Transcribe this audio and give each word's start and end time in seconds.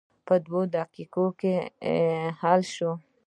په 0.25 0.35
دوه 0.45 0.63
دقیقو 0.77 1.25
کې 1.39 1.53
حل 2.41 2.61
شوه. 2.75 2.93